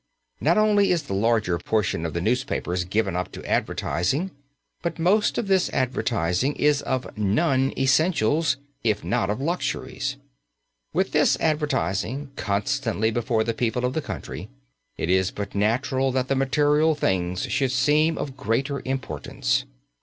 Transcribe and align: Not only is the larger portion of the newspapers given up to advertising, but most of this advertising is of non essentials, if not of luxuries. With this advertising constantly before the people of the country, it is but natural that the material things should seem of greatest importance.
Not 0.39 0.57
only 0.57 0.89
is 0.91 1.03
the 1.03 1.13
larger 1.13 1.59
portion 1.59 2.07
of 2.07 2.13
the 2.13 2.21
newspapers 2.21 2.85
given 2.85 3.15
up 3.15 3.31
to 3.33 3.45
advertising, 3.45 4.31
but 4.81 4.97
most 4.97 5.37
of 5.37 5.47
this 5.47 5.69
advertising 5.69 6.55
is 6.55 6.81
of 6.81 7.15
non 7.15 7.71
essentials, 7.77 8.57
if 8.83 9.03
not 9.03 9.29
of 9.29 9.39
luxuries. 9.39 10.17
With 10.91 11.11
this 11.11 11.37
advertising 11.39 12.31
constantly 12.35 13.11
before 13.11 13.43
the 13.43 13.53
people 13.53 13.85
of 13.85 13.93
the 13.93 14.01
country, 14.01 14.49
it 14.97 15.11
is 15.11 15.29
but 15.29 15.53
natural 15.53 16.11
that 16.13 16.29
the 16.29 16.35
material 16.35 16.95
things 16.95 17.43
should 17.43 17.71
seem 17.71 18.17
of 18.17 18.35
greatest 18.35 18.83
importance. 18.87 19.65